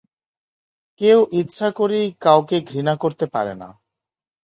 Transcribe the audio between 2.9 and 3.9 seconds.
করতে পারে না।